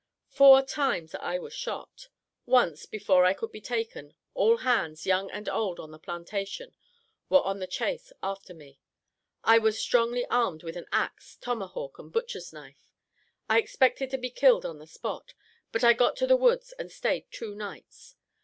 [0.29, 2.09] "Four times I was shot.
[2.47, 6.75] Once, before I would be taken, all hands, young and old on the plantation
[7.29, 8.79] were on the chase after me.
[9.43, 12.89] I was strongly armed with an axe, tomahawk, and butcher knife.
[13.47, 15.35] I expected to be killed on the spot,
[15.71, 18.15] but I got to the woods and stayed two days.